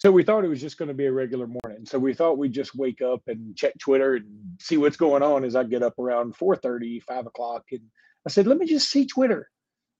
[0.00, 1.84] So we thought it was just going to be a regular morning.
[1.84, 4.26] So we thought we'd just wake up and check Twitter and
[4.58, 7.64] see what's going on as I get up around 4:30, 5 o'clock.
[7.70, 7.82] And
[8.26, 9.50] I said, let me just see Twitter.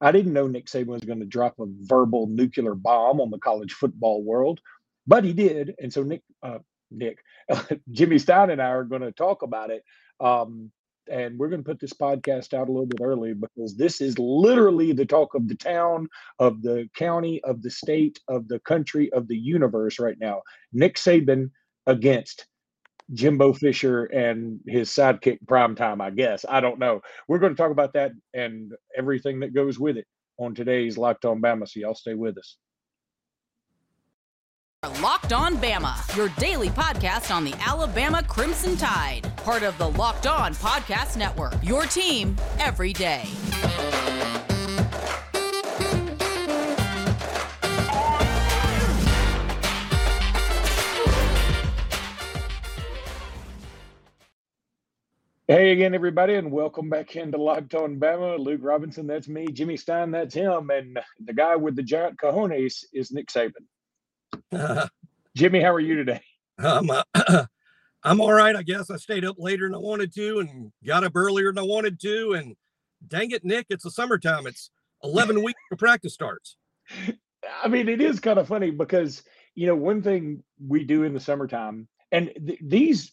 [0.00, 3.38] I didn't know Nick Saban was going to drop a verbal nuclear bomb on the
[3.38, 4.60] college football world,
[5.06, 5.74] but he did.
[5.78, 6.60] And so Nick, uh,
[6.90, 7.18] Nick,
[7.90, 9.84] Jimmy Stein and I are going to talk about it.
[10.18, 10.72] Um,
[11.10, 14.18] and we're going to put this podcast out a little bit early because this is
[14.18, 19.12] literally the talk of the town, of the county, of the state, of the country,
[19.12, 20.42] of the universe right now.
[20.72, 21.50] Nick Saban
[21.86, 22.46] against
[23.12, 26.44] Jimbo Fisher and his sidekick prime time, I guess.
[26.48, 27.00] I don't know.
[27.28, 30.06] We're going to talk about that and everything that goes with it
[30.38, 31.68] on today's Locked On Bama.
[31.68, 32.56] So y'all stay with us.
[35.02, 40.26] Locked On Bama, your daily podcast on the Alabama Crimson Tide, part of the Locked
[40.26, 41.54] On Podcast Network.
[41.62, 43.24] Your team every day.
[55.50, 58.38] Hey again, everybody, and welcome back into Locked On Bama.
[58.38, 59.48] Luke Robinson, that's me.
[59.48, 60.70] Jimmy Stein, that's him.
[60.70, 63.66] And the guy with the giant cojones is Nick Saban.
[64.52, 64.86] Uh,
[65.36, 66.20] Jimmy, how are you today?
[66.58, 67.46] Um, uh,
[68.02, 68.90] I'm all right, I guess.
[68.90, 72.00] I stayed up later than I wanted to and got up earlier than I wanted
[72.00, 72.32] to.
[72.32, 72.56] And
[73.06, 74.46] dang it, Nick, it's the summertime.
[74.46, 74.70] It's
[75.04, 76.56] 11 weeks of practice starts.
[77.62, 79.22] I mean, it is kind of funny because,
[79.54, 83.12] you know, one thing we do in the summertime, and th- these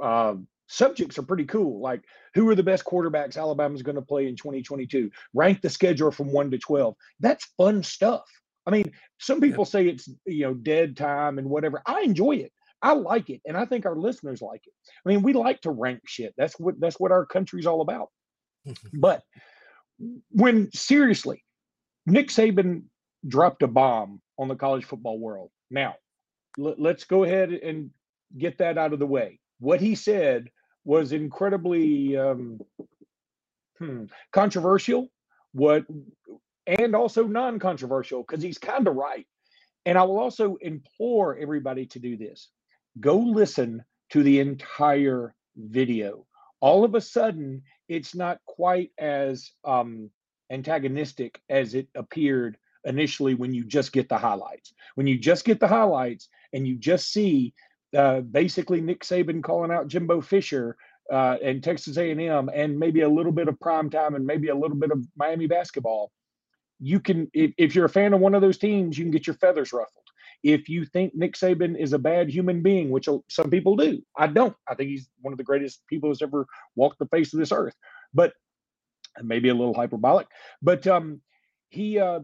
[0.00, 0.34] uh,
[0.68, 1.80] subjects are pretty cool.
[1.80, 2.02] Like,
[2.34, 5.10] who are the best quarterbacks Alabama's going to play in 2022?
[5.34, 6.94] Rank the schedule from one to 12.
[7.18, 8.24] That's fun stuff.
[8.66, 11.82] I mean, some people say it's you know dead time and whatever.
[11.86, 12.52] I enjoy it.
[12.82, 14.72] I like it, and I think our listeners like it.
[15.04, 16.34] I mean, we like to rank shit.
[16.36, 18.08] That's what that's what our country's all about.
[18.94, 19.22] but
[20.30, 21.44] when seriously,
[22.06, 22.84] Nick Saban
[23.26, 25.50] dropped a bomb on the college football world.
[25.70, 25.96] Now,
[26.58, 27.90] l- let's go ahead and
[28.38, 29.40] get that out of the way.
[29.58, 30.48] What he said
[30.84, 32.60] was incredibly um,
[33.78, 35.08] hmm, controversial.
[35.52, 35.84] What
[36.66, 39.26] and also non controversial because he's kind of right.
[39.86, 42.48] And I will also implore everybody to do this
[42.98, 46.26] go listen to the entire video.
[46.60, 50.10] All of a sudden, it's not quite as um,
[50.50, 54.72] antagonistic as it appeared initially when you just get the highlights.
[54.94, 57.54] When you just get the highlights and you just see
[57.96, 60.76] uh, basically Nick Saban calling out Jimbo Fisher
[61.12, 64.54] uh, and Texas A&M and maybe a little bit of prime time and maybe a
[64.54, 66.10] little bit of Miami basketball,
[66.78, 69.26] you can if, if you're a fan of one of those teams, you can get
[69.26, 70.04] your feathers ruffled.
[70.42, 74.26] If you think Nick Saban is a bad human being, which some people do, I
[74.26, 74.56] don't.
[74.68, 76.46] I think he's one of the greatest people who's ever
[76.76, 77.74] walked the face of this earth.
[78.14, 78.32] But
[79.22, 80.26] maybe a little hyperbolic.
[80.62, 81.20] But um,
[81.68, 82.20] he, uh,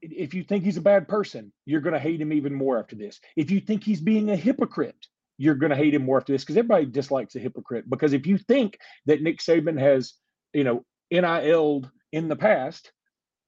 [0.00, 2.96] if you think he's a bad person, you're going to hate him even more after
[2.96, 3.20] this.
[3.36, 5.06] If you think he's being a hypocrite,
[5.38, 7.88] you're going to hate him more after this because everybody dislikes a hypocrite.
[7.88, 10.14] Because if you think that Nick Saban has,
[10.52, 12.92] you know, NIL'd in the past,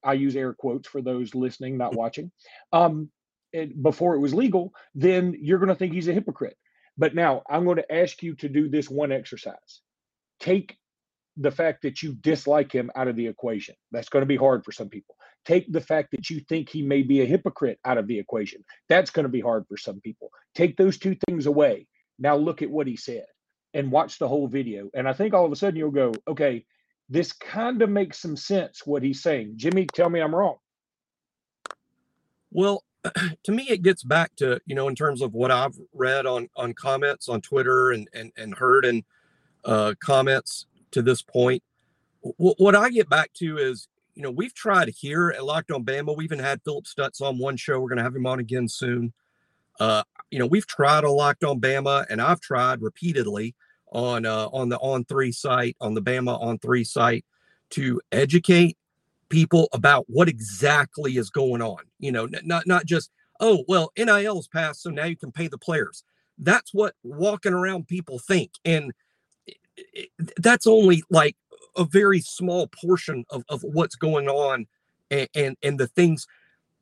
[0.03, 2.31] I use air quotes for those listening, not watching,
[2.73, 3.11] um,
[3.83, 6.57] before it was legal, then you're going to think he's a hypocrite.
[6.99, 9.81] But now I'm going to ask you to do this one exercise.
[10.39, 10.77] Take
[11.37, 13.75] the fact that you dislike him out of the equation.
[13.93, 15.17] That's going to be hard for some people.
[15.45, 18.63] Take the fact that you think he may be a hypocrite out of the equation.
[18.89, 20.31] That's going to be hard for some people.
[20.55, 21.87] Take those two things away.
[22.19, 23.25] Now look at what he said
[23.73, 24.91] and watch the whole video.
[24.95, 26.67] And I think all of a sudden you'll go, okay,
[27.09, 29.55] this kind of makes some sense what he's saying.
[29.57, 30.57] Jimmy, tell me I'm wrong.
[32.51, 32.83] Well,
[33.45, 36.49] to me, it gets back to you know in terms of what I've read on
[36.57, 39.05] on comments on Twitter and and and heard in
[39.65, 41.63] uh, comments to this point.
[42.23, 45.85] W- what I get back to is you know we've tried here at Locked On
[45.85, 46.17] Bama.
[46.17, 47.81] We even had Phillip Stutts on one show.
[47.81, 49.13] We're going to have him on again soon.
[49.79, 53.55] Uh, you know we've tried on Locked On Bama, and I've tried repeatedly
[53.93, 57.25] on uh, on the on three site on the Bama on three site
[57.71, 58.77] to educate
[59.31, 61.79] people about what exactly is going on.
[61.99, 63.11] You know, not not just
[63.41, 66.05] oh well NIL is passed, so now you can pay the players.
[66.39, 68.93] That's what walking around people think, and
[70.37, 71.37] that's only like
[71.77, 74.67] a very small portion of, of what's going on
[75.11, 76.27] and, and and the things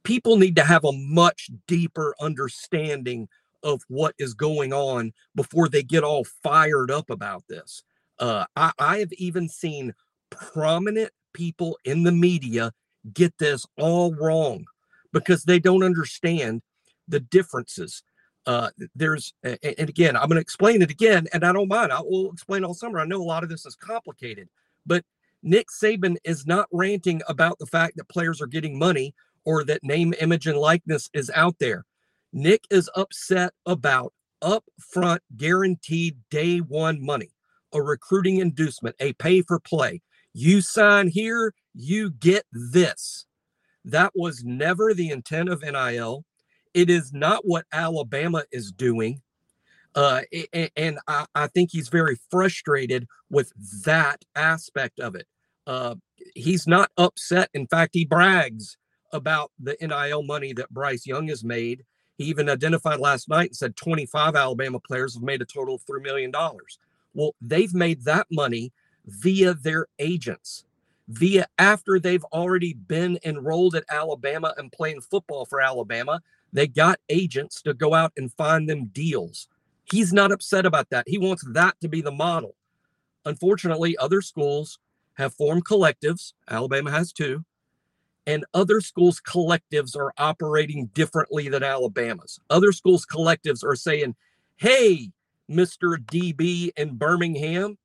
[0.03, 3.29] people need to have a much deeper understanding
[3.63, 7.83] of what is going on before they get all fired up about this.
[8.19, 9.93] Uh, I, I have even seen
[10.31, 12.73] prominent people in the media
[13.15, 14.65] get this all wrong
[15.13, 16.61] because they don't understand
[17.07, 18.03] the differences.
[18.47, 19.59] Uh, there's, and
[19.89, 21.93] again, I'm going to explain it again, and I don't mind.
[21.93, 22.99] I will explain all summer.
[22.99, 24.49] I know a lot of this is complicated,
[24.85, 25.05] but
[25.43, 29.15] Nick Saban is not ranting about the fact that players are getting money
[29.45, 31.85] or that name, image, and likeness is out there
[32.33, 34.13] Nick is upset about
[34.43, 37.31] upfront guaranteed day one money,
[37.73, 40.03] a recruiting inducement, a pay for play.
[40.33, 43.27] You sign here, you get this.
[43.85, 46.25] That was never the intent of NIL.
[46.75, 49.23] It is not what Alabama is doing.
[49.95, 50.23] Uh,
[50.77, 53.53] and I, I, think he's very frustrated with
[53.85, 55.27] that aspect of it.
[55.67, 55.95] Uh,
[56.35, 57.49] he's not upset.
[57.55, 58.77] In fact, he brags
[59.13, 61.85] about the NIL money that Bryce Young has made.
[62.19, 65.87] He even identified last night and said 25 Alabama players have made a total of
[65.87, 66.33] $3 million.
[67.15, 68.73] Well, they've made that money
[69.09, 70.65] via their agents,
[71.09, 76.21] via after they've already been enrolled at Alabama and playing football for Alabama.
[76.53, 79.49] They got agents to go out and find them deals.
[79.91, 81.09] He's not upset about that.
[81.09, 82.55] He wants that to be the model.
[83.25, 84.79] Unfortunately, other schools
[85.15, 86.35] have formed collectives.
[86.49, 87.45] Alabama has two.
[88.27, 92.39] And other schools' collectives are operating differently than Alabama's.
[92.51, 94.15] Other schools' collectives are saying,
[94.57, 95.11] hey,
[95.51, 95.97] Mr.
[95.97, 97.79] DB in Birmingham,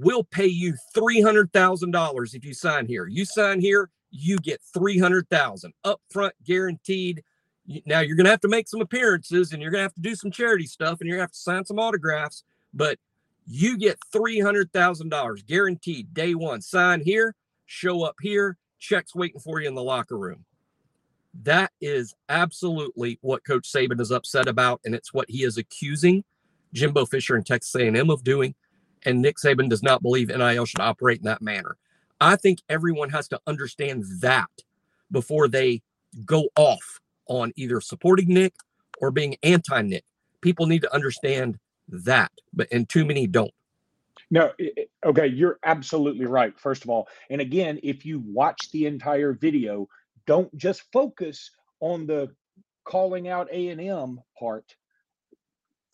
[0.00, 3.06] we'll pay you $300,000 if you sign here.
[3.06, 7.22] You sign here, you get 300,000 upfront guaranteed.
[7.84, 10.00] Now you're going to have to make some appearances and you're going to have to
[10.00, 12.98] do some charity stuff and you're going to have to sign some autographs, but
[13.46, 16.60] you get $300,000 guaranteed day one.
[16.60, 17.34] Sign here,
[17.66, 20.44] show up here, checks waiting for you in the locker room.
[21.42, 26.24] That is absolutely what Coach Saban is upset about, and it's what he is accusing
[26.72, 28.54] Jimbo Fisher and Texas A&M of doing.
[29.04, 31.76] And Nick Saban does not believe NIL should operate in that manner.
[32.20, 34.50] I think everyone has to understand that
[35.10, 35.82] before they
[36.24, 38.54] go off on either supporting Nick
[39.00, 40.04] or being anti-Nick.
[40.40, 41.58] People need to understand
[41.88, 43.52] that, but and too many don't.
[44.30, 44.52] No,
[45.06, 46.58] okay, you're absolutely right.
[46.58, 49.88] First of all, and again, if you watch the entire video,
[50.26, 52.28] don't just focus on the
[52.84, 54.76] calling out A and M part.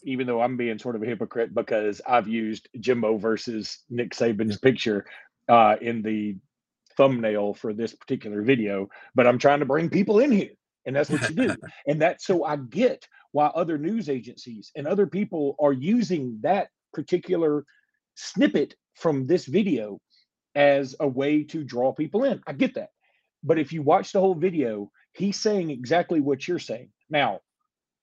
[0.05, 4.59] Even though I'm being sort of a hypocrite because I've used Jimbo versus Nick Saban's
[4.59, 5.07] picture
[5.49, 6.37] uh, in the
[6.97, 10.53] thumbnail for this particular video, but I'm trying to bring people in here,
[10.87, 11.57] and that's what you do.
[11.87, 16.69] and that's so I get why other news agencies and other people are using that
[16.93, 17.65] particular
[18.15, 19.99] snippet from this video
[20.55, 22.41] as a way to draw people in.
[22.47, 22.91] I get that.
[23.43, 26.91] But if you watch the whole video, he's saying exactly what you're saying.
[27.11, 27.41] Now,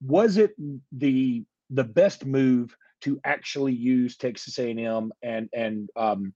[0.01, 0.51] was it
[0.91, 6.33] the the best move to actually use Texas A&M and and um,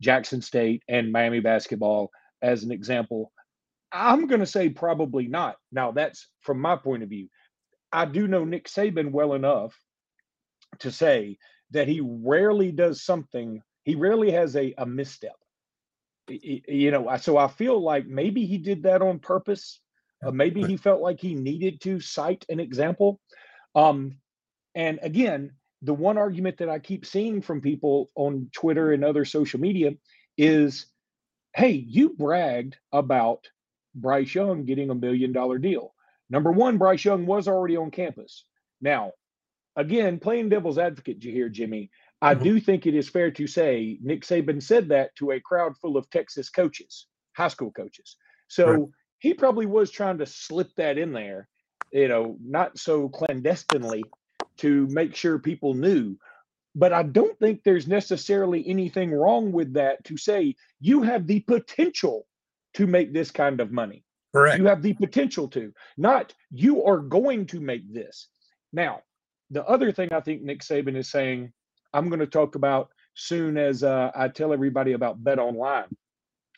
[0.00, 2.10] Jackson State and Miami basketball
[2.42, 3.32] as an example?
[3.90, 5.56] I'm going to say probably not.
[5.72, 7.28] Now, that's from my point of view.
[7.92, 9.74] I do know Nick Saban well enough
[10.80, 11.38] to say
[11.70, 13.62] that he rarely does something.
[13.84, 15.36] He rarely has a, a misstep.
[16.28, 19.80] You know, so I feel like maybe he did that on purpose.
[20.24, 23.18] Uh, maybe he felt like he needed to cite an example.
[23.74, 24.18] Um,
[24.78, 25.50] and again,
[25.82, 29.92] the one argument that I keep seeing from people on Twitter and other social media
[30.38, 30.86] is
[31.54, 33.48] hey, you bragged about
[33.94, 35.92] Bryce Young getting a million dollar deal.
[36.30, 38.44] Number one, Bryce Young was already on campus.
[38.80, 39.12] Now,
[39.74, 41.90] again, playing devil's advocate here, Jimmy,
[42.22, 42.44] I mm-hmm.
[42.44, 45.96] do think it is fair to say Nick Saban said that to a crowd full
[45.96, 48.16] of Texas coaches, high school coaches.
[48.46, 48.88] So right.
[49.18, 51.48] he probably was trying to slip that in there,
[51.90, 54.04] you know, not so clandestinely
[54.58, 56.16] to make sure people knew.
[56.74, 61.40] But I don't think there's necessarily anything wrong with that to say you have the
[61.40, 62.26] potential
[62.74, 64.04] to make this kind of money.
[64.34, 64.58] Correct.
[64.58, 68.28] You have the potential to, not you are going to make this.
[68.72, 69.00] Now,
[69.50, 71.52] the other thing I think Nick Saban is saying,
[71.92, 75.86] I'm going to talk about soon as uh, I tell everybody about Bet Online.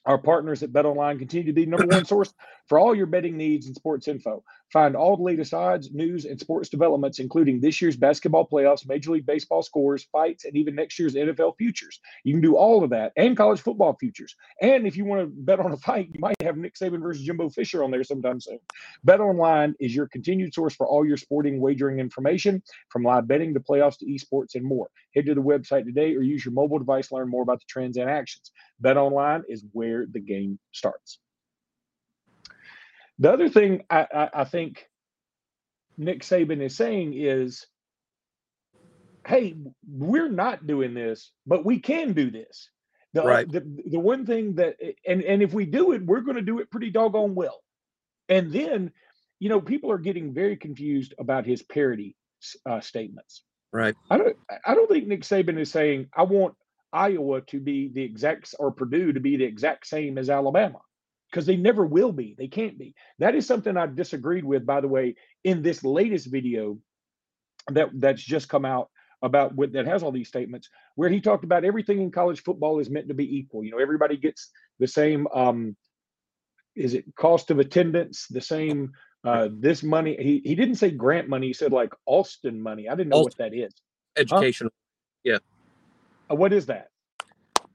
[0.05, 2.35] Our partners at Bet Online continue to be number one source
[2.71, 4.45] for all your betting needs and sports info.
[4.73, 9.11] Find all the latest odds, news, and sports developments, including this year's basketball playoffs, Major
[9.11, 11.99] League Baseball scores, fights, and even next year's NFL futures.
[12.23, 14.37] You can do all of that and college football futures.
[14.63, 17.25] And if you want to bet on a fight, you might have Nick Saban versus
[17.25, 18.61] Jimbo Fisher on there sometime soon.
[19.03, 23.53] Bet Online is your continued source for all your sporting wagering information, from live betting
[23.55, 24.89] to playoffs to esports and more.
[25.17, 27.67] Head to the website today or use your mobile device to learn more about the
[27.69, 28.53] trends and actions.
[28.79, 31.19] Bet Online is where the game starts.
[33.21, 34.89] The other thing I, I, I think
[35.99, 37.67] Nick Saban is saying is,
[39.27, 39.55] hey,
[39.87, 42.71] we're not doing this, but we can do this.
[43.13, 43.51] The, right.
[43.51, 43.61] the,
[43.91, 46.71] the one thing that and and if we do it, we're going to do it
[46.71, 47.61] pretty doggone well.
[48.29, 48.93] And then,
[49.39, 52.17] you know, people are getting very confused about his parody
[52.65, 53.43] uh, statements.
[53.73, 53.97] Right.
[54.09, 54.37] I don't.
[54.65, 56.55] I don't think Nick Saban is saying I want
[56.93, 60.79] Iowa to be the exact or Purdue to be the exact same as Alabama
[61.31, 62.35] because they never will be.
[62.37, 62.95] They can't be.
[63.19, 66.79] That is something I disagreed with, by the way, in this latest video
[67.69, 68.91] that that's just come out
[69.23, 72.79] about what that has all these statements where he talked about everything in college football
[72.79, 73.63] is meant to be equal.
[73.63, 75.77] You know, everybody gets the same um
[76.75, 78.93] is it cost of attendance, the same
[79.25, 80.17] uh this money.
[80.19, 82.89] He he didn't say grant money, he said like Alston money.
[82.89, 83.73] I didn't know what that is.
[84.17, 84.67] Education.
[84.67, 84.71] Huh?
[85.23, 85.39] Yeah.
[86.31, 86.89] Uh, what is that?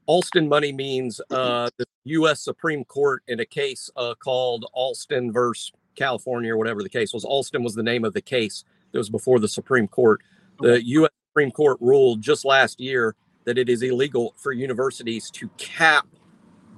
[0.08, 2.42] Alston money means uh, the U.S.
[2.42, 7.26] Supreme Court in a case uh, called Alston versus California or whatever the case was.
[7.26, 10.22] Alston was the name of the case that was before the Supreme Court.
[10.60, 11.12] The U.S.
[11.32, 16.08] Supreme Court ruled just last year that it is illegal for universities to cap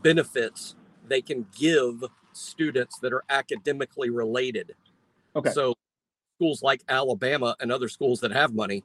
[0.01, 0.75] benefits
[1.07, 2.03] they can give
[2.33, 4.73] students that are academically related.
[5.35, 5.51] Okay.
[5.51, 5.73] So
[6.35, 8.83] schools like Alabama and other schools that have money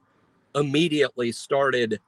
[0.55, 1.99] immediately started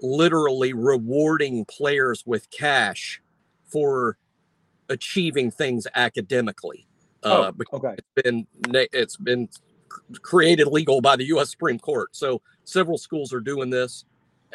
[0.00, 3.20] literally rewarding players with cash
[3.66, 4.18] for
[4.88, 6.86] achieving things academically.
[7.22, 7.96] Uh, oh, okay.
[7.98, 9.48] It's been it's been
[10.22, 11.50] created legal by the U.S.
[11.50, 12.14] Supreme Court.
[12.14, 14.04] So several schools are doing this,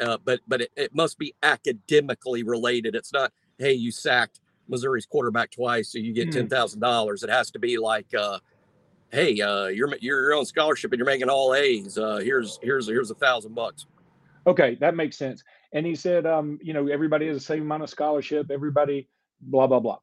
[0.00, 2.94] uh, but but it, it must be academically related.
[2.94, 6.30] It's not hey you sacked Missouri's quarterback twice, so you get hmm.
[6.30, 7.22] ten thousand dollars.
[7.22, 8.38] It has to be like, uh,
[9.10, 11.98] hey, uh, you're you're on scholarship and you're making all A's.
[11.98, 13.86] Uh, here's here's here's a thousand bucks.
[14.46, 15.42] Okay, that makes sense.
[15.72, 19.08] And he said, um, you know, everybody has the same amount of scholarship, everybody,
[19.40, 19.98] blah, blah, blah.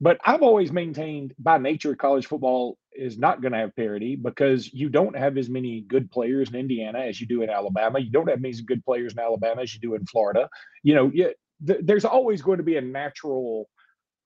[0.00, 4.72] But I've always maintained by nature, college football is not going to have parity because
[4.72, 7.98] you don't have as many good players in Indiana as you do in Alabama.
[7.98, 10.48] You don't have as many good players in Alabama as you do in Florida.
[10.82, 11.34] You know, you,
[11.66, 13.68] th- there's always going to be a natural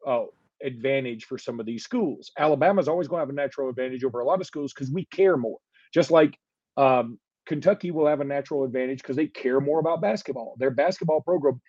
[0.07, 0.25] uh,
[0.62, 2.31] advantage for some of these schools.
[2.38, 5.07] Alabama's always going to have a natural advantage over a lot of schools because we
[5.07, 5.59] care more.
[5.93, 6.38] Just like
[6.76, 10.55] um, Kentucky will have a natural advantage because they care more about basketball.
[10.59, 11.61] Their basketball program,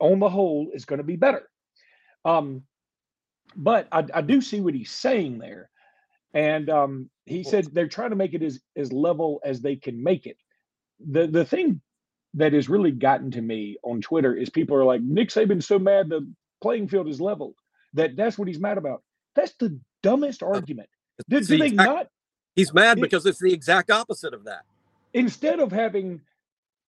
[0.00, 1.48] on the whole, is going to be better.
[2.24, 2.62] Um,
[3.56, 5.70] but I, I, do see what he's saying there,
[6.34, 10.02] and um, he said they're trying to make it as as level as they can
[10.02, 10.36] make it.
[11.08, 11.80] The the thing
[12.34, 15.78] that has really gotten to me on Twitter is people are like Nick Saban's so
[15.78, 17.54] mad the playing field is leveled
[17.94, 19.02] that that's what he's mad about.
[19.34, 20.90] That's the dumbest argument.
[21.28, 22.06] Do, do they exact, not?
[22.54, 24.64] He's mad because it's the exact opposite of that
[25.12, 26.20] instead of having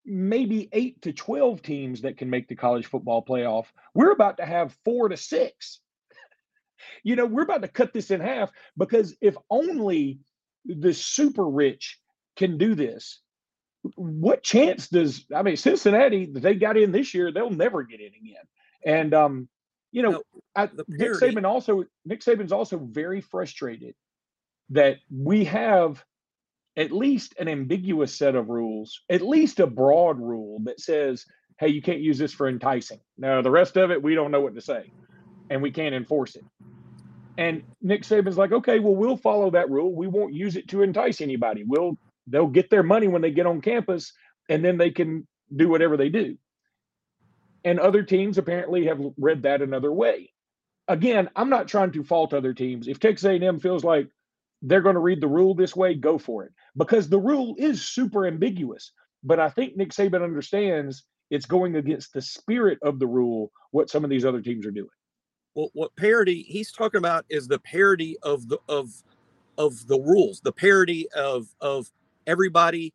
[0.05, 4.45] maybe eight to 12 teams that can make the college football playoff, we're about to
[4.45, 5.79] have four to six.
[7.03, 10.19] you know, we're about to cut this in half because if only
[10.65, 11.99] the super rich
[12.35, 13.19] can do this,
[13.95, 18.07] what chance does I mean Cincinnati they got in this year, they'll never get in
[18.07, 18.43] again.
[18.85, 19.49] And um,
[19.91, 20.23] you know, no,
[20.55, 23.95] I, Nick Saban also Nick Saban's also very frustrated
[24.69, 26.03] that we have
[26.77, 31.25] at least an ambiguous set of rules, at least a broad rule that says,
[31.59, 32.99] hey, you can't use this for enticing.
[33.17, 34.91] Now, the rest of it, we don't know what to say
[35.49, 36.45] and we can't enforce it.
[37.37, 39.93] And Nick Saban's like, okay, well, we'll follow that rule.
[39.93, 41.63] We won't use it to entice anybody.
[41.65, 41.97] We'll
[42.27, 44.13] they'll get their money when they get on campus
[44.49, 46.37] and then they can do whatever they do.
[47.63, 50.31] And other teams apparently have read that another way.
[50.87, 52.87] Again, I'm not trying to fault other teams.
[52.87, 54.07] If Texas A&M feels like
[54.61, 56.51] they're going to read the rule this way, go for it.
[56.77, 58.91] Because the rule is super ambiguous.
[59.23, 63.89] But I think Nick Saban understands it's going against the spirit of the rule, what
[63.89, 64.89] some of these other teams are doing.
[65.55, 68.91] Well, what parity he's talking about is the parity of the of
[69.57, 71.91] of the rules, the parity of of
[72.25, 72.93] everybody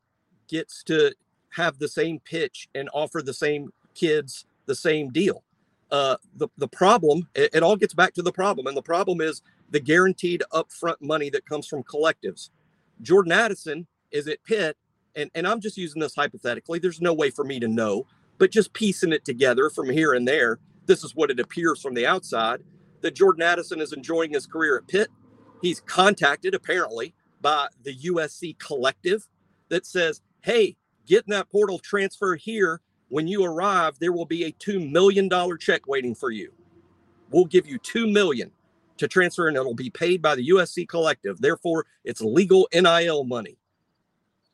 [0.49, 1.15] gets to
[1.51, 5.43] have the same pitch and offer the same kids the same deal.
[5.91, 9.21] Uh, the the problem it, it all gets back to the problem, and the problem
[9.21, 12.51] is the guaranteed upfront money that comes from collectives.
[13.03, 14.77] Jordan Addison is at Pitt,
[15.15, 16.79] and, and I'm just using this hypothetically.
[16.79, 18.07] There's no way for me to know,
[18.39, 21.95] but just piecing it together from here and there, this is what it appears from
[21.95, 22.63] the outside
[23.03, 25.09] that Jordan Addison is enjoying his career at Pitt.
[25.63, 29.27] He's contacted, apparently, by the USC collective
[29.69, 30.77] that says, hey,
[31.07, 32.81] get in that portal transfer here.
[33.09, 36.53] When you arrive, there will be a $2 million check waiting for you.
[37.31, 38.51] We'll give you 2 million
[38.99, 41.41] to transfer and it'll be paid by the USC collective.
[41.41, 43.59] Therefore, it's legal NIL money.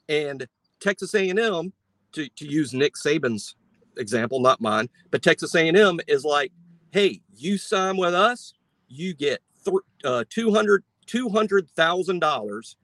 [0.09, 0.47] And
[0.81, 1.73] Texas A&M,
[2.13, 3.55] to, to use Nick Saban's
[3.97, 6.53] example, not mine, but Texas A&M is like,
[6.91, 8.53] hey, you sign with us,
[8.89, 12.77] you get th- uh, 200 $200,000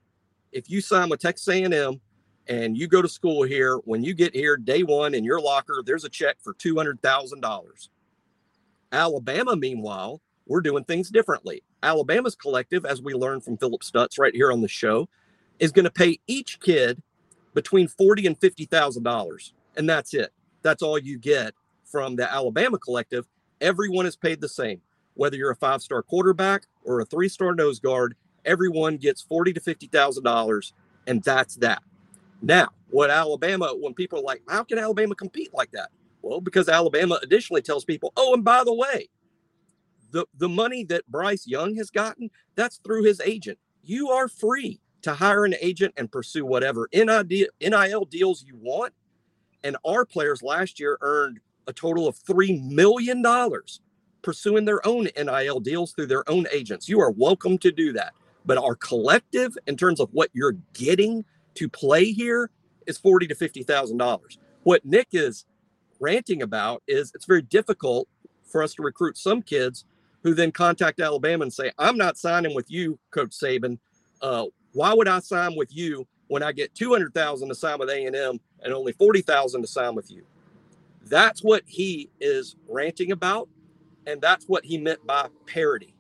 [0.53, 2.01] if you sign with Texas A&M
[2.49, 3.77] and you go to school here.
[3.85, 7.89] When you get here, day one in your locker, there's a check for $200,000.
[8.93, 11.63] Alabama, meanwhile, we're doing things differently.
[11.83, 15.09] Alabama's collective, as we learned from Phillip Stutts right here on the show,
[15.59, 17.03] is going to pay each kid
[17.55, 20.33] between forty and fifty thousand dollars, and that's it.
[20.63, 23.27] That's all you get from the Alabama collective.
[23.61, 24.81] Everyone is paid the same,
[25.15, 28.15] whether you're a five-star quarterback or a three-star nose guard.
[28.45, 30.73] everyone gets forty to fifty thousand dollars,
[31.07, 31.83] and that's that.
[32.43, 35.91] Now, what Alabama, when people are like, how can Alabama compete like that?
[36.23, 39.09] Well, because Alabama additionally tells people, oh, and by the way,
[40.11, 43.59] the, the money that Bryce Young has gotten, that's through his agent.
[43.83, 48.93] You are free to hire an agent and pursue whatever NIL deals you want.
[49.63, 53.23] And our players last year earned a total of $3 million
[54.23, 56.89] pursuing their own NIL deals through their own agents.
[56.89, 58.15] You are welcome to do that.
[58.47, 61.25] But our collective, in terms of what you're getting
[61.59, 62.51] to play here,
[62.87, 64.39] is forty to fifty thousand dollars.
[64.63, 65.45] What Nick is
[66.01, 68.09] ranting about is it's very difficult
[68.45, 69.85] for us to recruit some kids
[70.23, 73.79] who then contact Alabama and say, "I'm not signing with you, Coach Saban.
[74.23, 77.79] Uh, why would I sign with you when I get two hundred thousand to sign
[77.79, 80.25] with A and M and only forty thousand to sign with you?"
[81.07, 83.49] That's what he is ranting about,
[84.07, 85.95] and that's what he meant by parity.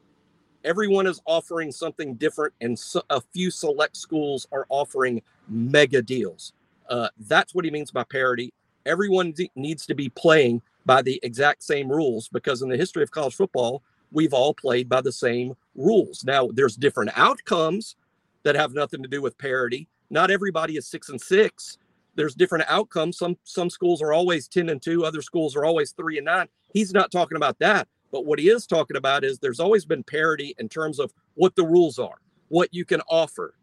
[0.65, 6.53] Everyone is offering something different, and so, a few select schools are offering mega deals.
[6.89, 8.53] Uh, that's what he means by parity.
[8.87, 13.11] Everyone needs to be playing by the exact same rules because in the history of
[13.11, 16.25] college football, we've all played by the same rules.
[16.25, 17.97] Now, there's different outcomes
[18.45, 19.89] that have nothing to do with parity.
[20.11, 21.79] Not everybody is six and six.
[22.15, 23.19] There's different outcomes.
[23.19, 26.49] Some some schools are always 10 and 2, other schools are always 3 and 9.
[26.73, 27.87] He's not talking about that.
[28.11, 31.55] But what he is talking about is there's always been parity in terms of what
[31.57, 32.17] the rules are,
[32.49, 33.55] what you can offer,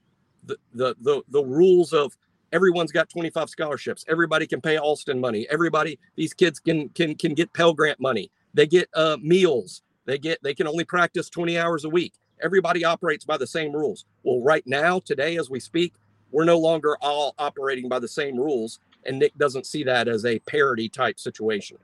[0.73, 2.15] the the the, rules of
[2.51, 4.05] everyone's got 25 scholarships.
[4.07, 5.47] Everybody can pay Alston money.
[5.49, 8.31] Everybody, these kids can can can get Pell Grant money.
[8.53, 9.81] They get uh, meals.
[10.05, 12.13] They get they can only practice 20 hours a week.
[12.41, 14.05] Everybody operates by the same rules.
[14.23, 15.93] Well, right now, today, as we speak,
[16.31, 20.25] we're no longer all operating by the same rules, and Nick doesn't see that as
[20.25, 21.77] a parity type situation.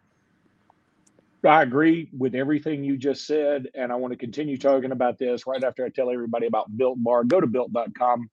[1.43, 5.47] I agree with everything you just said, and I want to continue talking about this
[5.47, 7.23] right after I tell everybody about Built Bar.
[7.23, 8.29] Go to built.com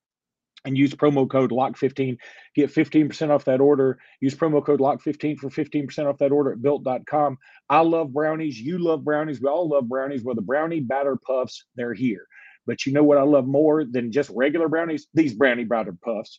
[0.69, 2.17] and use promo code LOCK15.
[2.55, 3.99] Get 15% off that order.
[4.21, 7.39] Use promo code LOCK15 for 15% off that order at built.com.
[7.71, 8.61] I love brownies.
[8.61, 9.41] You love brownies.
[9.41, 10.23] We all love brownies.
[10.23, 12.27] Well, the brownie batter puffs, they're here.
[12.67, 15.07] But you know what I love more than just regular brownies?
[15.15, 16.39] These brownie batter puffs.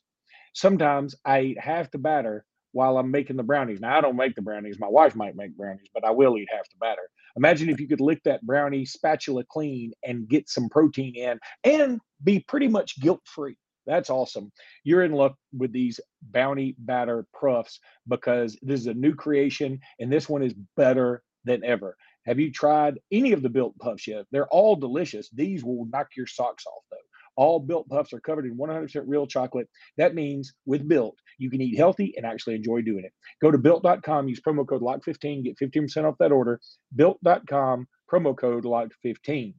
[0.53, 3.79] Sometimes I eat half the batter while I'm making the brownies.
[3.79, 4.79] Now, I don't make the brownies.
[4.79, 7.01] My wife might make brownies, but I will eat half the batter.
[7.35, 11.99] Imagine if you could lick that brownie spatula clean and get some protein in and
[12.23, 13.55] be pretty much guilt free.
[13.89, 14.51] That's awesome.
[14.83, 20.13] You're in luck with these brownie batter puffs because this is a new creation and
[20.13, 21.97] this one is better than ever.
[22.27, 24.27] Have you tried any of the built puffs yet?
[24.31, 25.27] They're all delicious.
[25.31, 26.97] These will knock your socks off though.
[27.35, 29.67] All built puffs are covered in 100% real chocolate.
[29.97, 33.13] That means with built, you can eat healthy and actually enjoy doing it.
[33.41, 36.59] Go to built.com, use promo code LOCK15, get 15% off that order.
[36.95, 39.55] Built.com, promo code LOCK15.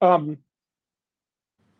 [0.00, 0.38] Um,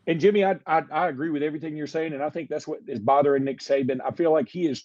[0.06, 2.80] and Jimmy, I, I, I agree with everything you're saying, and I think that's what
[2.86, 4.00] is bothering Nick Saban.
[4.04, 4.84] I feel like he is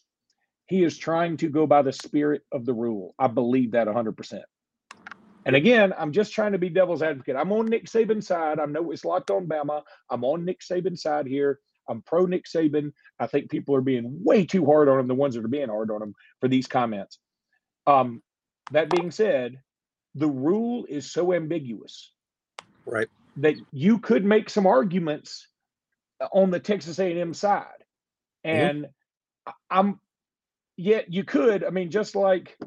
[0.68, 3.16] he is trying to go by the spirit of the rule.
[3.18, 4.16] I believe that 100.
[4.16, 4.44] percent
[5.46, 7.36] And again, I'm just trying to be devil's advocate.
[7.36, 8.60] I'm on Nick Saban's side.
[8.60, 9.82] I know it's locked on Bama.
[10.10, 11.60] I'm on Nick Saban's side here.
[11.90, 12.94] I'm pro Nick Saban.
[13.20, 15.70] I think people are being way too hard on him, the ones that are being
[15.70, 17.20] hard on him for these comments.
[17.88, 18.22] Um,
[18.72, 19.60] that being said,
[20.16, 22.14] the rule is so ambiguous.
[22.86, 25.48] Right that you could make some arguments
[26.34, 27.66] on the Texas A&M side.
[28.44, 29.52] And mm-hmm.
[29.70, 30.00] I'm
[30.78, 32.58] yet you could, I mean, just like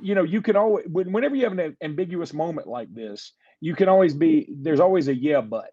[0.00, 3.88] you know, you can always whenever you have an ambiguous moment like this, you can
[3.88, 5.72] always be there's always a yeah, but.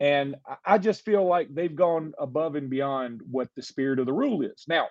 [0.00, 4.12] And I just feel like they've gone above and beyond what the spirit of the
[4.12, 4.64] rule is.
[4.68, 4.86] Now,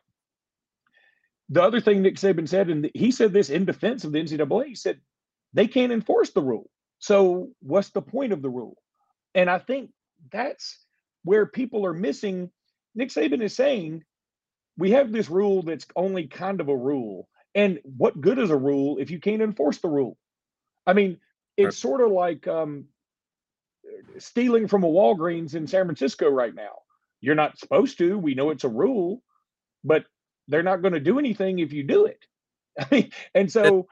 [1.48, 4.66] the other thing Nick Saban said, and he said this in defense of the NCAA,
[4.66, 5.00] he said
[5.54, 6.70] they can't enforce the rule.
[7.00, 8.78] So what's the point of the rule?
[9.36, 9.92] And I think
[10.32, 10.80] that's
[11.24, 12.50] where people are missing.
[12.96, 14.04] Nick Saban is saying
[14.78, 17.28] we have this rule that's only kind of a rule.
[17.56, 20.18] And what good is a rule if you can't enforce the rule?
[20.86, 21.18] I mean,
[21.58, 21.74] it's right.
[21.74, 22.86] sort of like um,
[24.20, 26.80] stealing from a Walgreens in San Francisco right now.
[27.20, 28.18] You're not supposed to.
[28.18, 29.24] We know it's a rule,
[29.84, 30.06] but
[30.48, 33.12] they're not going to do anything if you do it.
[33.34, 33.88] and so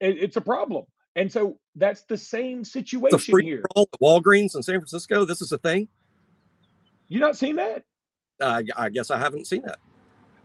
[0.00, 0.84] it, it's a problem.
[1.16, 3.64] And so that's the same situation the free here.
[3.74, 5.24] All Walgreens in San Francisco.
[5.24, 5.88] This is a thing.
[7.08, 7.84] You not seen that?
[8.40, 9.78] Uh, I guess I haven't seen that.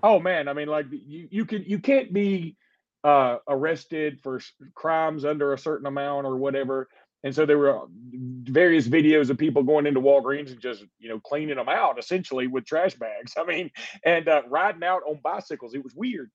[0.01, 2.55] Oh man, I mean, like you, you can you can't be
[3.03, 4.39] uh, arrested for
[4.73, 6.87] crimes under a certain amount or whatever.
[7.23, 7.81] And so there were
[8.11, 12.47] various videos of people going into Walgreens and just you know cleaning them out essentially
[12.47, 13.33] with trash bags.
[13.37, 13.71] I mean,
[14.05, 15.73] and uh, riding out on bicycles.
[15.73, 16.31] It was weird.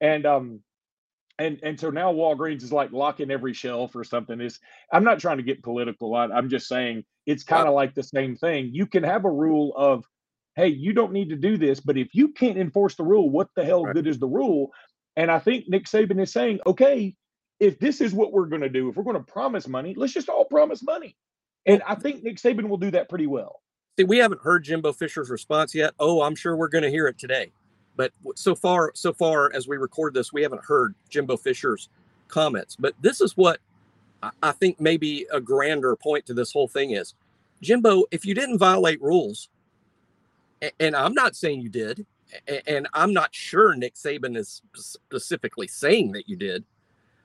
[0.00, 0.60] And um,
[1.38, 4.40] and and so now Walgreens is like locking every shelf or something.
[4.40, 4.58] Is
[4.92, 6.14] I'm not trying to get political.
[6.14, 8.70] I, I'm just saying it's kind of like the same thing.
[8.72, 10.04] You can have a rule of,
[10.54, 13.48] hey, you don't need to do this, but if you can't enforce the rule, what
[13.56, 13.94] the hell Right.
[13.94, 14.70] good is the rule?
[15.16, 17.14] And I think Nick Saban is saying, okay,
[17.58, 20.12] if this is what we're going to do, if we're going to promise money, let's
[20.12, 21.16] just all promise money.
[21.64, 23.60] And I think Nick Saban will do that pretty well.
[23.98, 25.94] See, we haven't heard Jimbo Fisher's response yet.
[25.98, 27.50] Oh, I'm sure we're going to hear it today.
[27.96, 31.88] But so far, so far as we record this, we haven't heard Jimbo Fisher's
[32.28, 32.76] comments.
[32.78, 33.60] But this is what
[34.22, 37.14] I- think maybe a grander point to this whole thing is,
[37.62, 38.04] Jimbo.
[38.10, 39.48] If you didn't violate rules,
[40.80, 42.06] and I'm not saying you did,
[42.66, 46.64] and I'm not sure Nick Saban is specifically saying that you did,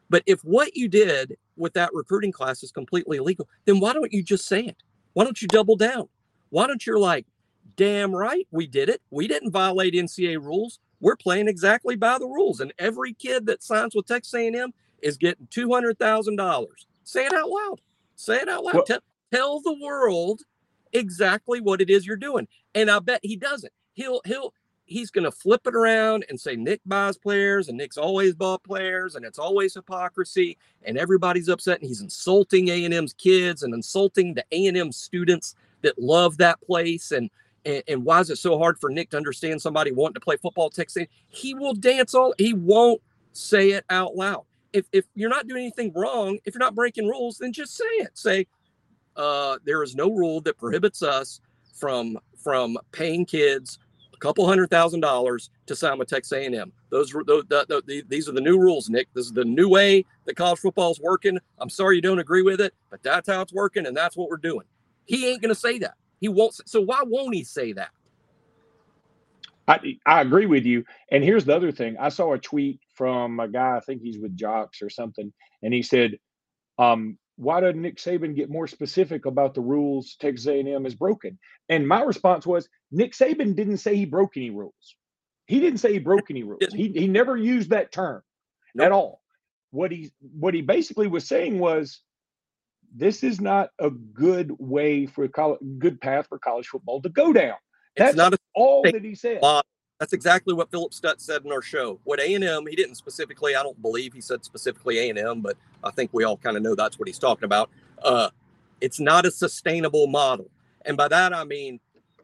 [0.09, 4.11] but if what you did with that recruiting class is completely illegal, then why don't
[4.11, 4.83] you just say it?
[5.13, 6.07] Why don't you double down?
[6.49, 7.25] Why don't you like,
[7.75, 9.01] damn right, we did it.
[9.09, 10.79] We didn't violate NCAA rules.
[10.99, 15.17] We're playing exactly by the rules, and every kid that signs with Texas A&M is
[15.17, 16.85] getting two hundred thousand dollars.
[17.03, 17.81] Say it out loud.
[18.15, 18.75] Say it out loud.
[18.75, 18.99] Well- tell,
[19.33, 20.41] tell the world
[20.93, 22.47] exactly what it is you're doing.
[22.75, 23.73] And I bet he doesn't.
[23.93, 24.53] He'll he'll
[24.85, 28.61] he's going to flip it around and say Nick buys players and Nick's always bought
[28.63, 34.33] players and it's always hypocrisy and everybody's upset and he's insulting A&M's kids and insulting
[34.33, 37.29] the A&M students that love that place and
[37.65, 40.37] and, and why is it so hard for Nick to understand somebody wanting to play
[40.37, 41.05] football Texas?
[41.29, 43.01] He will dance all he won't
[43.33, 44.45] say it out loud.
[44.73, 47.85] If if you're not doing anything wrong, if you're not breaking rules, then just say
[47.85, 48.17] it.
[48.17, 48.47] Say
[49.15, 51.41] uh, there is no rule that prohibits us
[51.75, 53.79] from from paying kids
[54.13, 56.71] a couple hundred thousand dollars to sign with Texas A&M.
[56.89, 59.07] Those the, the, the, these are the new rules, Nick.
[59.13, 61.37] This is the new way that college football is working.
[61.59, 64.29] I'm sorry you don't agree with it, but that's how it's working, and that's what
[64.29, 64.65] we're doing.
[65.05, 65.95] He ain't going to say that.
[66.21, 66.55] He won't.
[66.67, 67.91] So why won't he say that?
[69.67, 70.85] I I agree with you.
[71.11, 71.97] And here's the other thing.
[71.99, 75.73] I saw a tweet from a guy, I think he's with Jocks or something, and
[75.73, 76.17] he said,
[76.77, 81.39] um, why doesn't Nick Saban get more specific about the rules Texas A&M has broken?
[81.69, 84.95] And my response was, Nick Saban didn't say he broke any rules.
[85.47, 86.73] He didn't say he broke any rules.
[86.73, 88.21] He he never used that term
[88.79, 89.21] at all.
[89.71, 92.01] What he what he basically was saying was,
[92.95, 97.31] this is not a good way for college, good path for college football to go
[97.31, 97.55] down.
[97.95, 99.41] It's That's not a all that he said.
[99.41, 99.63] Bob,
[99.99, 101.99] That's exactly what Phillip Stutts said in our show.
[102.03, 103.55] What A and M, he didn't specifically.
[103.55, 106.57] I don't believe he said specifically A and M, but I think we all kind
[106.57, 107.69] of know that's what he's talking about.
[108.03, 108.29] Uh,
[108.81, 110.49] it's not a sustainable model,
[110.85, 111.79] and by that I mean,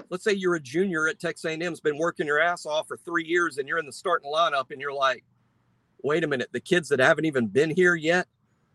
[0.09, 2.87] let's say you're a junior at Texas A and M's been working your ass off
[2.87, 5.23] for three years, and you're in the starting lineup, and you're like,
[6.03, 8.27] wait a minute, the kids that haven't even been here yet,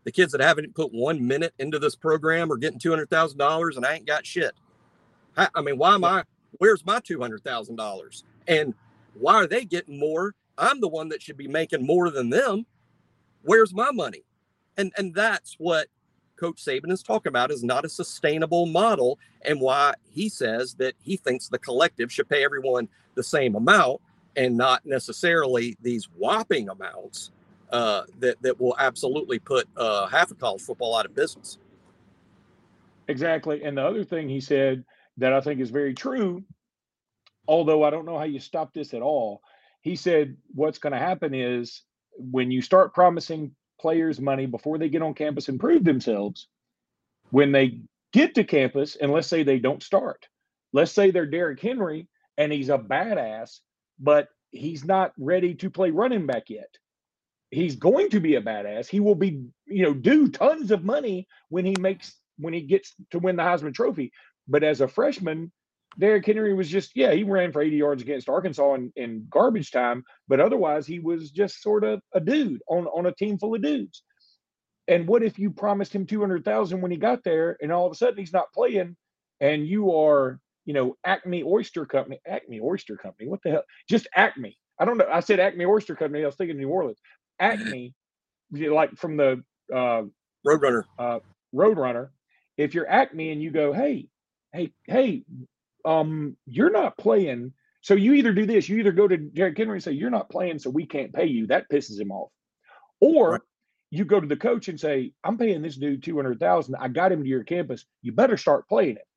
[0.03, 3.37] the kids that haven't put one minute into this program are getting two hundred thousand
[3.37, 4.53] dollars, and I ain't got shit.
[5.37, 6.23] I, I mean, why am I?
[6.57, 8.23] Where's my two hundred thousand dollars?
[8.47, 8.73] And
[9.13, 10.35] why are they getting more?
[10.57, 12.65] I'm the one that should be making more than them.
[13.43, 14.23] Where's my money?
[14.77, 15.87] And and that's what
[16.35, 20.95] Coach Saban is talking about is not a sustainable model, and why he says that
[21.01, 24.01] he thinks the collective should pay everyone the same amount
[24.35, 27.31] and not necessarily these whopping amounts
[27.73, 31.57] uh, that that will absolutely put uh, half of college football out of business.
[33.07, 33.63] Exactly.
[33.63, 34.85] And the other thing he said
[35.17, 36.43] that I think is very true,
[37.47, 39.41] although I don't know how you stop this at all,
[39.81, 41.81] he said what's going to happen is
[42.17, 46.47] when you start promising players money before they get on campus and prove themselves,
[47.31, 47.81] when they
[48.13, 50.27] get to campus, and let's say they don't start,
[50.71, 52.07] let's say they're Derrick Henry
[52.37, 53.59] and he's a badass,
[53.99, 56.69] but he's not ready to play running back yet.
[57.53, 58.87] He's going to be a badass.
[58.87, 62.95] He will be, you know, do tons of money when he makes when he gets
[63.11, 64.11] to win the Heisman Trophy.
[64.47, 65.51] But as a freshman,
[65.99, 69.71] Derrick Henry was just, yeah, he ran for 80 yards against Arkansas in, in garbage
[69.71, 73.55] time, but otherwise he was just sort of a dude on, on a team full
[73.55, 74.03] of dudes.
[74.87, 77.95] And what if you promised him 200,000 when he got there and all of a
[77.95, 78.97] sudden he's not playing
[79.39, 83.63] and you are, you know, Acme Oyster Company, Acme Oyster Company, what the hell?
[83.87, 84.57] Just Acme.
[84.79, 85.07] I don't know.
[85.11, 86.23] I said Acme Oyster Company.
[86.23, 86.99] I was thinking New Orleans.
[87.39, 87.93] Acme,
[88.51, 89.43] like from the
[89.73, 90.03] uh,
[90.45, 90.83] Roadrunner.
[91.55, 92.09] Roadrunner,
[92.57, 94.07] if you're Acme and you go, hey,
[94.53, 95.23] hey, hey,
[95.85, 97.53] um, you're not playing.
[97.81, 100.29] So you either do this, you either go to Jared Henry and say, you're not
[100.29, 101.47] playing, so we can't pay you.
[101.47, 102.29] That pisses him off.
[103.01, 103.41] Or Right.
[103.91, 106.75] you go to the coach and say, I'm paying this dude 200,000.
[106.79, 107.85] I got him to your campus.
[108.01, 109.07] You better start playing it.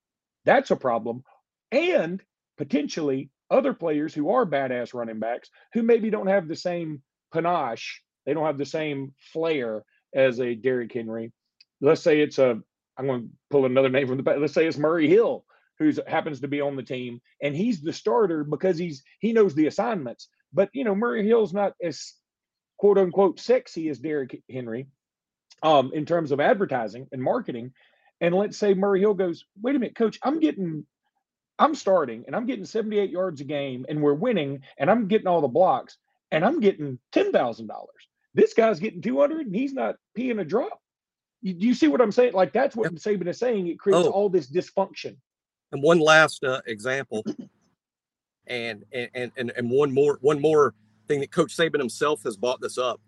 [0.44, 1.24] That's a problem.
[1.72, 2.22] And
[2.58, 7.02] potentially other players who are badass running backs who maybe don't have the same
[7.32, 9.84] panache, they don't have the same flair
[10.14, 11.32] as a Derrick Henry.
[11.80, 12.60] Let's say it's a,
[12.98, 14.38] I'm going to pull another name from the back.
[14.38, 15.44] Let's say it's Murray Hill,
[15.78, 19.54] who happens to be on the team, and he's the starter because he's he knows
[19.54, 20.28] the assignments.
[20.52, 22.14] But you know, Murray Hill's not as
[22.78, 24.86] quote unquote sexy as Derrick Henry
[25.62, 27.72] um, in terms of advertising and marketing.
[28.20, 30.86] And let's say Murray Hill goes, wait a minute, coach, I'm getting,
[31.58, 35.26] I'm starting and I'm getting 78 yards a game and we're winning and I'm getting
[35.26, 35.98] all the blocks
[36.30, 37.68] and I'm getting $10,000.
[38.36, 40.78] This guy's getting 200 and he's not peeing a drop.
[41.40, 42.34] You, you see what I'm saying?
[42.34, 43.00] Like that's what yep.
[43.00, 43.66] Saban is saying.
[43.66, 44.10] It creates oh.
[44.10, 45.16] all this dysfunction.
[45.72, 47.24] And one last uh, example,
[48.46, 50.74] and, and and and one more one more
[51.08, 53.00] thing that Coach Saban himself has bought this up,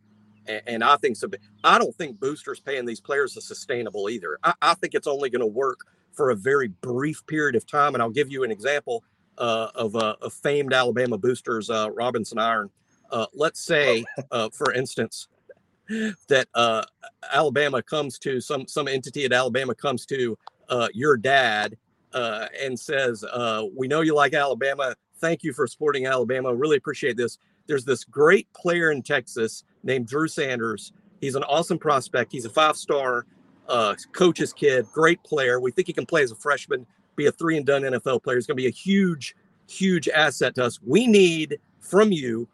[0.47, 1.29] and, and I think so.
[1.63, 4.39] I don't think boosters paying these players is sustainable either.
[4.43, 5.81] I, I think it's only going to work
[6.13, 9.05] for a very brief period of time, and I'll give you an example
[9.37, 12.71] uh, of uh, a famed Alabama boosters, uh, Robinson Iron.
[13.11, 15.29] Uh, let's say, uh, for instance,
[16.29, 16.85] that uh,
[17.33, 20.37] Alabama comes to some some entity at Alabama comes to
[20.93, 21.77] your dad
[22.13, 23.25] and says,
[23.75, 24.95] "We know you like Alabama.
[25.21, 26.55] Thank you for supporting Alabama.
[26.55, 30.93] Really appreciate this." There's this great player in Texas named Drew Sanders.
[31.21, 32.33] He's an awesome prospect.
[32.33, 33.27] He's a five-star
[33.69, 35.61] uh, coach's kid, great player.
[35.61, 38.37] We think he can play as a freshman, be a three and done NFL player.
[38.37, 39.37] He's going to be a huge,
[39.69, 40.81] huge asset to us.
[40.85, 42.49] We need from you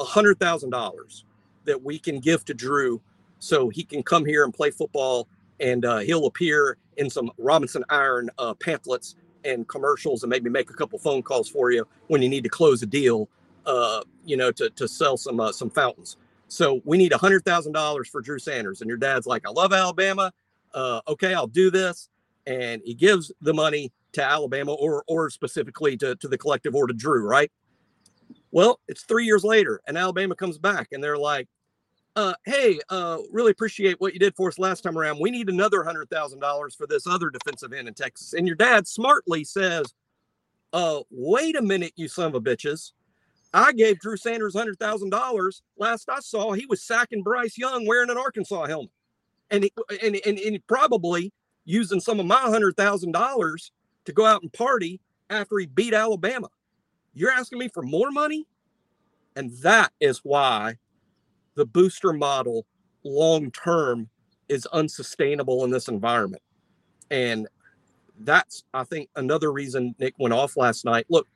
[0.00, 1.24] a hundred thousand dollars
[1.64, 3.00] that we can give to Drew
[3.38, 5.28] so he can come here and play football
[5.60, 10.70] and uh, he'll appear in some Robinson Iron uh, pamphlets and commercials and maybe make
[10.70, 13.28] a couple phone calls for you when you need to close a deal,
[13.66, 16.16] uh, you know, to, to sell some uh, some fountains.
[16.48, 19.50] So we need a hundred thousand dollars for Drew Sanders, and your dad's like, "I
[19.50, 20.32] love Alabama.
[20.74, 22.08] Uh, okay, I'll do this,"
[22.46, 26.86] and he gives the money to Alabama or or specifically to to the collective or
[26.86, 27.50] to Drew, right?
[28.50, 31.48] Well, it's three years later, and Alabama comes back, and they're like,
[32.16, 35.20] uh, "Hey, uh, really appreciate what you did for us last time around.
[35.20, 38.56] We need another hundred thousand dollars for this other defensive end in Texas." And your
[38.56, 39.94] dad smartly says,
[40.72, 42.92] "Uh, wait a minute, you son of a bitches."
[43.52, 45.62] I gave Drew Sanders hundred thousand dollars.
[45.76, 48.92] Last I saw, he was sacking Bryce Young wearing an Arkansas helmet,
[49.50, 51.32] and he, and and, and probably
[51.64, 53.72] using some of my hundred thousand dollars
[54.04, 56.48] to go out and party after he beat Alabama.
[57.14, 58.46] You're asking me for more money?
[59.36, 60.76] And that is why
[61.54, 62.66] the booster model
[63.04, 64.08] long term
[64.48, 66.42] is unsustainable in this environment.
[67.10, 67.48] And
[68.20, 71.06] that's, I think, another reason Nick went off last night.
[71.08, 71.26] Look,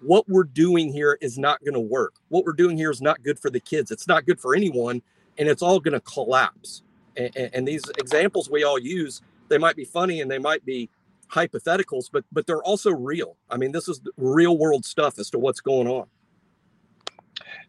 [0.00, 2.14] what we're doing here is not going to work.
[2.28, 3.90] What we're doing here is not good for the kids.
[3.90, 5.02] It's not good for anyone,
[5.38, 6.82] and it's all going to collapse.
[7.16, 10.88] And, and, these examples we all use, they might be funny and they might be
[11.32, 13.36] hypotheticals, but but they're also real.
[13.50, 16.06] I mean, this is real world stuff as to what's going on.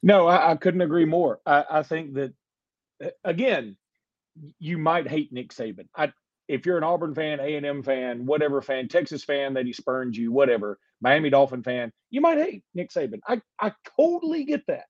[0.01, 1.39] No, I, I couldn't agree more.
[1.45, 2.33] I, I, think that
[3.23, 3.77] again,
[4.59, 5.87] you might hate Nick Saban.
[5.95, 6.11] I,
[6.47, 9.73] if you're an Auburn fan, A and M fan, whatever fan, Texas fan that he
[9.73, 13.19] spurned you, whatever, Miami Dolphin fan, you might hate Nick Saban.
[13.27, 14.85] I I totally get that,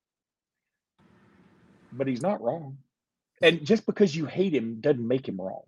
[1.92, 2.78] but he's not wrong.
[3.42, 5.64] And just because you hate him doesn't make him wrong.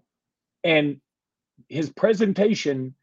[0.64, 1.02] And
[1.70, 2.96] his presentation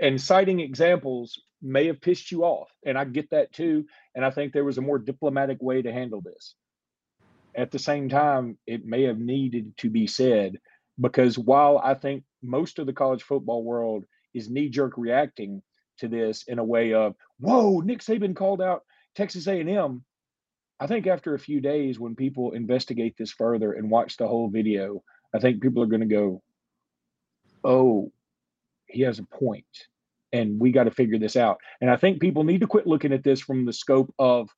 [0.00, 2.70] and citing examples may have pissed you off.
[2.84, 3.86] And I get that too.
[4.14, 6.54] And I think there was a more diplomatic way to handle this.
[7.56, 10.58] At the same time, it may have needed to be said
[11.00, 15.62] because while I think most of the college football world is knee jerk reacting
[15.98, 18.82] to this in a way of, whoa, Nick Saban called out
[19.16, 20.04] Texas A&M.
[20.80, 24.48] I think after a few days, when people investigate this further and watch the whole
[24.48, 25.02] video,
[25.34, 26.42] I think people are going to go,
[27.68, 28.10] oh,
[28.86, 29.66] he has a point
[30.32, 31.58] and we got to figure this out.
[31.80, 34.48] And I think people need to quit looking at this from the scope of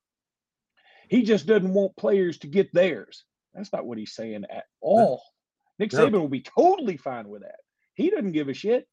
[1.09, 3.25] he just doesn't want players to get theirs.
[3.53, 5.21] That's not what he's saying at all.
[5.77, 7.57] Nick Saban will be totally fine with that.
[7.95, 8.87] He doesn't give a shit.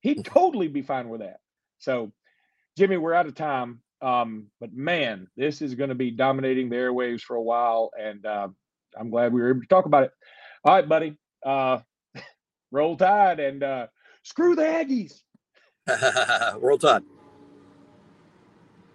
[0.00, 1.38] He'd totally be fine with that.
[1.78, 2.12] So,
[2.76, 3.82] Jimmy, we're out of time.
[4.02, 8.24] Um, but man, this is going to be dominating the airwaves for a while, and
[8.24, 8.48] uh,
[8.98, 10.12] I'm glad we were able to talk about it.
[10.64, 11.16] All right, buddy.
[11.44, 11.80] Uh,
[12.70, 13.86] roll tide and uh,
[14.22, 15.22] screw the Aggies.
[16.60, 17.02] roll tide.